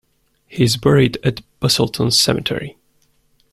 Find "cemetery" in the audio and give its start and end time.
2.11-2.75